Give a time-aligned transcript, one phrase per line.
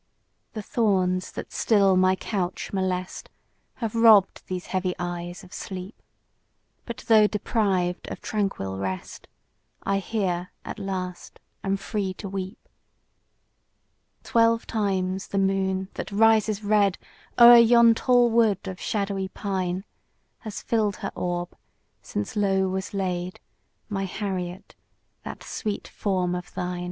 [0.53, 3.29] The thorns that still my couch molest,
[3.75, 5.93] Have robb'd these heavy eyes of sleep;
[6.87, 9.27] But though deprived of tranquil rest,
[9.83, 12.57] I here at last am free to weep.
[14.23, 16.97] Twelve times the moon, that rises red
[17.37, 19.83] O'er yon tall wood of shadowy pine,
[20.39, 21.55] Has fill'd her orb,
[22.01, 23.39] since low was laid
[23.87, 24.73] My Harriet!
[25.21, 26.79] that sweet form of thine!